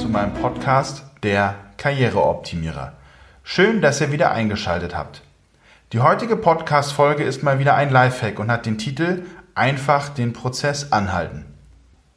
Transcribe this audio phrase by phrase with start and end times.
[0.00, 2.94] zu meinem Podcast Der Karriereoptimierer.
[3.42, 5.20] Schön, dass ihr wieder eingeschaltet habt.
[5.92, 10.92] Die heutige Podcast-Folge ist mal wieder ein Lifehack und hat den Titel Einfach den Prozess
[10.92, 11.44] anhalten.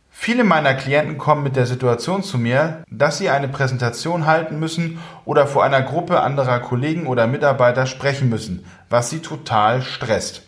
[0.09, 4.99] Viele meiner Klienten kommen mit der Situation zu mir, dass sie eine Präsentation halten müssen
[5.25, 10.43] oder vor einer Gruppe anderer Kollegen oder Mitarbeiter sprechen müssen, was sie total stresst.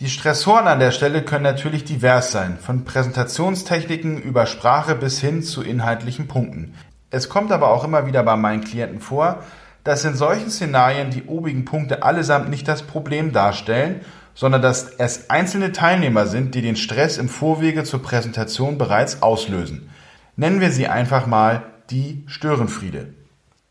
[0.00, 5.42] Die Stressoren an der Stelle können natürlich divers sein, von Präsentationstechniken über Sprache bis hin
[5.42, 6.74] zu inhaltlichen Punkten.
[7.10, 9.42] Es kommt aber auch immer wieder bei meinen Klienten vor,
[9.84, 14.00] dass in solchen Szenarien die obigen Punkte allesamt nicht das Problem darstellen,
[14.34, 19.90] sondern dass es einzelne Teilnehmer sind, die den Stress im Vorwege zur Präsentation bereits auslösen.
[20.34, 23.12] Nennen wir sie einfach mal die Störenfriede.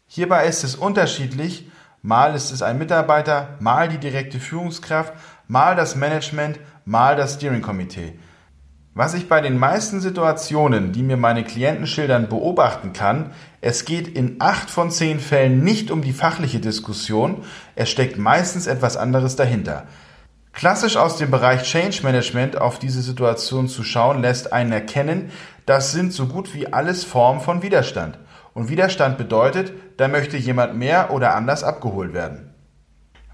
[0.06, 1.68] Hierbei ist es unterschiedlich,
[2.04, 5.14] mal ist es ein Mitarbeiter, mal die direkte Führungskraft,
[5.50, 8.14] mal das Management, mal das Steering Committee.
[8.94, 14.08] Was ich bei den meisten Situationen, die mir meine Klienten schildern, beobachten kann, es geht
[14.08, 17.44] in acht von zehn Fällen nicht um die fachliche Diskussion,
[17.75, 19.88] es steckt meistens etwas anderes dahinter.
[20.53, 25.31] Klassisch aus dem Bereich Change Management auf diese Situation zu schauen, lässt einen erkennen,
[25.66, 28.19] das sind so gut wie alles Formen von Widerstand.
[28.53, 32.48] Und Widerstand bedeutet, da möchte jemand mehr oder anders abgeholt werden.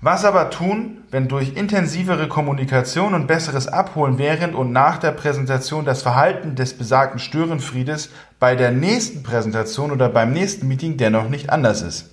[0.05, 5.83] Was aber tun, wenn durch intensivere Kommunikation und besseres Abholen während und nach der Präsentation
[5.83, 11.49] das Verhalten des besagten Störenfriedes bei der nächsten Präsentation oder beim nächsten Meeting dennoch nicht
[11.49, 12.11] anders ist?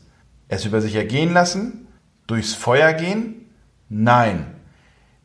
[0.49, 1.87] Es über sich ergehen lassen?
[2.27, 3.51] Durchs Feuer gehen?
[3.91, 4.47] Nein.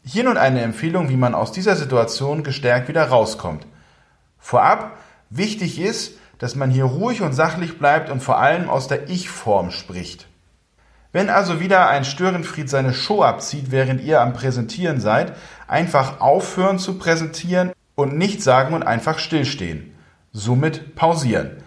[0.03, 3.65] Hier nun eine Empfehlung, wie man aus dieser Situation gestärkt wieder rauskommt.
[4.39, 4.97] Vorab,
[5.29, 9.71] wichtig ist, dass man hier ruhig und sachlich bleibt und vor allem aus der Ich-Form
[9.71, 10.27] spricht.
[11.17, 15.33] Wenn also wieder ein Störenfried seine Show abzieht, während ihr am Präsentieren seid,
[15.67, 19.95] einfach aufhören zu präsentieren und nicht sagen und einfach stillstehen.
[20.31, 21.63] Somit pausieren.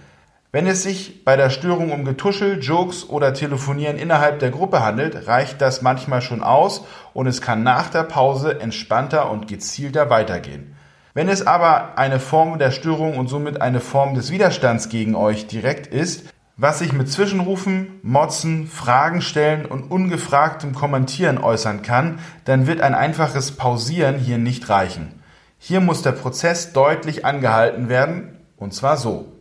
[0.52, 5.26] Wenn es sich bei der Störung um Getuschel, Jokes oder Telefonieren innerhalb der Gruppe handelt,
[5.26, 10.76] reicht das manchmal schon aus und es kann nach der Pause entspannter und gezielter weitergehen.
[11.12, 15.48] Wenn es aber eine Form der Störung und somit eine Form des Widerstands gegen euch
[15.48, 16.22] direkt ist,
[16.60, 22.94] was sich mit Zwischenrufen, Motzen, Fragen stellen und ungefragtem Kommentieren äußern kann, dann wird ein
[22.94, 25.22] einfaches Pausieren hier nicht reichen.
[25.58, 29.32] Hier muss der Prozess deutlich angehalten werden, und zwar so.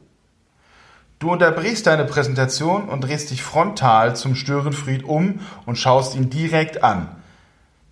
[1.20, 6.86] Du unterbrichst deine Präsentation und drehst dich frontal zum Störenfried um und schaust ihn direkt
[6.86, 7.18] an.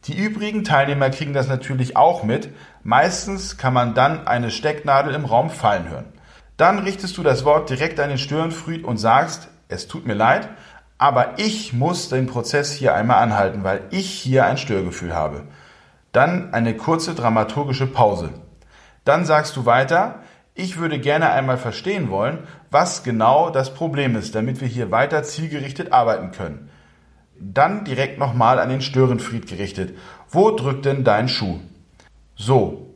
[0.06, 2.50] Die übrigen Teilnehmer kriegen das natürlich auch mit.
[2.84, 6.17] Meistens kann man dann eine Stecknadel im Raum fallen hören.
[6.58, 10.50] Dann richtest du das Wort direkt an den Störenfried und sagst, es tut mir leid,
[10.98, 15.44] aber ich muss den Prozess hier einmal anhalten, weil ich hier ein Störgefühl habe.
[16.12, 18.32] Dann eine kurze dramaturgische Pause.
[19.06, 20.24] Dann sagst du weiter,
[20.56, 22.40] ich würde gerne einmal verstehen wollen,
[22.72, 26.72] was genau das Problem ist, damit wir hier weiter zielgerichtet arbeiten können.
[27.40, 29.96] Dann direkt nochmal an den Störenfried gerichtet.
[30.32, 31.60] Wo drückt denn dein Schuh?
[32.36, 32.96] So.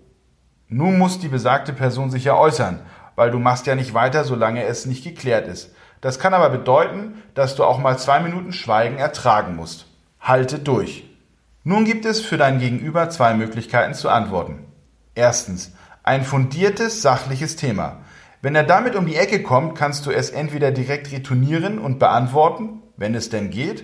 [0.68, 2.80] Nun muss die besagte Person sich ja äußern
[3.22, 5.76] weil du machst ja nicht weiter, solange es nicht geklärt ist.
[6.02, 9.86] Das kann aber bedeuten, dass du auch mal zwei Minuten Schweigen ertragen musst.
[10.20, 11.08] Halte durch.
[11.64, 14.66] Nun gibt es für dein Gegenüber zwei Möglichkeiten zu antworten.
[15.14, 18.00] Erstens, ein fundiertes, sachliches Thema.
[18.42, 22.82] Wenn er damit um die Ecke kommt, kannst du es entweder direkt retournieren und beantworten,
[22.98, 23.84] wenn es denn geht,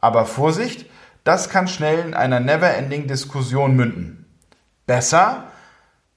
[0.00, 0.86] aber Vorsicht,
[1.24, 4.26] das kann schnell in einer never-ending Diskussion münden.
[4.86, 5.48] Besser,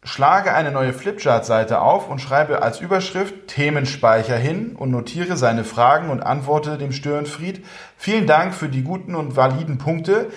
[0.04, 6.10] Schlage eine neue Flipchart-Seite auf und schreibe als Überschrift Themenspeicher hin und notiere seine Fragen
[6.10, 7.66] und antworte dem Störenfried.
[7.98, 10.30] Vielen Dank für die guten und validen Punkte.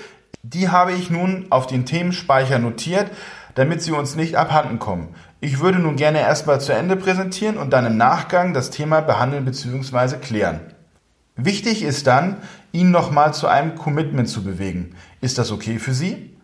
[0.42, 3.08] Die habe ich nun auf den Themenspeicher notiert,
[3.54, 5.14] damit sie uns nicht abhanden kommen.
[5.40, 9.44] Ich würde nun gerne erstmal zu Ende präsentieren und dann im Nachgang das Thema behandeln
[9.44, 10.16] bzw.
[10.16, 10.60] klären.
[11.36, 12.38] Wichtig ist dann,
[12.72, 14.96] ihn nochmal zu einem Commitment zu bewegen.
[15.20, 16.36] Ist das okay für Sie?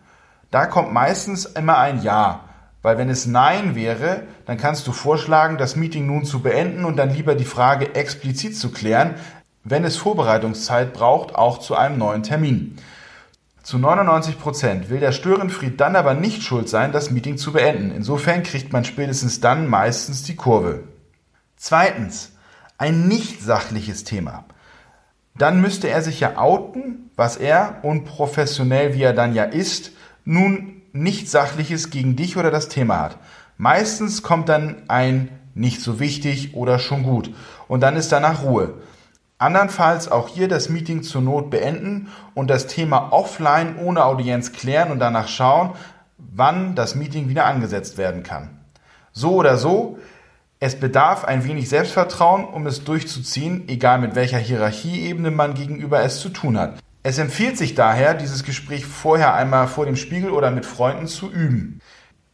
[0.51, 2.45] Da kommt meistens immer ein Ja.
[2.81, 6.95] Weil wenn es Nein wäre, dann kannst du vorschlagen, das Meeting nun zu beenden und
[6.95, 9.15] dann lieber die Frage explizit zu klären,
[9.63, 12.77] wenn es Vorbereitungszeit braucht, auch zu einem neuen Termin.
[13.61, 17.91] Zu 99 Prozent will der Störenfried dann aber nicht schuld sein, das Meeting zu beenden.
[17.91, 20.83] Insofern kriegt man spätestens dann meistens die Kurve.
[21.57, 22.31] Zweitens,
[22.77, 24.45] ein nicht sachliches Thema.
[25.35, 29.91] Dann müsste er sich ja outen, was er, unprofessionell wie er dann ja ist,
[30.23, 33.17] nun nichts Sachliches gegen dich oder das Thema hat.
[33.57, 37.33] Meistens kommt dann ein nicht so wichtig oder schon gut
[37.67, 38.75] und dann ist danach Ruhe.
[39.37, 44.91] Andernfalls auch hier das Meeting zur Not beenden und das Thema offline ohne Audienz klären
[44.91, 45.71] und danach schauen,
[46.17, 48.59] wann das Meeting wieder angesetzt werden kann.
[49.11, 49.97] So oder so,
[50.61, 56.19] Es bedarf ein wenig Selbstvertrauen, um es durchzuziehen, egal mit welcher Hierarchieebene man gegenüber es
[56.19, 56.73] zu tun hat.
[57.09, 61.31] Es empfiehlt sich daher, dieses Gespräch vorher einmal vor dem Spiegel oder mit Freunden zu
[61.31, 61.79] üben.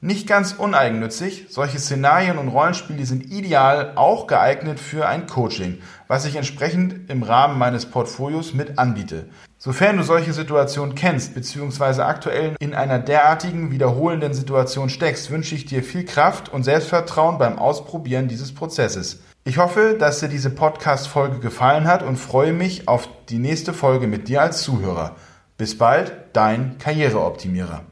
[0.02, 5.78] Nicht ganz uneigennützig, solche Szenarien und Rollenspiele sind ideal auch geeignet für ein Coaching,
[6.10, 9.30] was ich entsprechend im Rahmen meines Portfolios mit anbiete.
[9.58, 12.02] Sofern du solche Situationen kennst bzw.
[12.02, 17.58] aktuell in einer derartigen wiederholenden Situation steckst, wünsche ich dir viel Kraft und Selbstvertrauen beim
[17.58, 19.22] Ausprobieren dieses Prozesses.
[19.48, 24.08] Ich hoffe, dass dir diese Podcast-Folge gefallen hat und freue mich auf die nächste Folge
[24.08, 25.16] mit dir als Zuhörer.
[25.56, 27.86] Bis bald, dein Karriereoptimierer.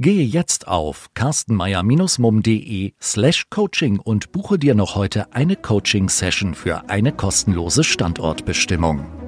[0.00, 7.12] Gehe jetzt auf carstenmeier-mum.de slash coaching und buche dir noch heute eine Coaching-Session für eine
[7.12, 9.27] kostenlose Standortbestimmung.